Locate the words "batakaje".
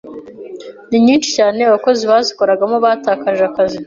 2.85-3.43